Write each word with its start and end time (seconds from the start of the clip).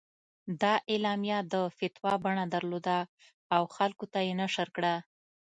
دا 0.61 0.73
اعلامیه 0.91 1.39
د 1.53 1.55
فتوا 1.77 2.13
بڼه 2.23 2.43
درلوده 2.53 2.97
او 3.55 3.63
خلکو 3.75 4.05
ته 4.13 4.19
یې 4.27 4.33
نشر 4.41 4.67
کړه. 4.75 4.95